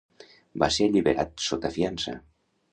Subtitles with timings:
[0.63, 2.19] Va ser alliberat sota fiança.